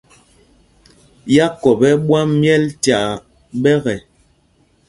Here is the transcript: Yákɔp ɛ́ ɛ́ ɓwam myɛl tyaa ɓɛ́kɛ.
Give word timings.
Yákɔp 1.35 1.79
ɛ́ 1.87 1.91
ɛ́ 1.95 1.99
ɓwam 2.05 2.29
myɛl 2.39 2.63
tyaa 2.83 3.09
ɓɛ́kɛ. 3.61 3.93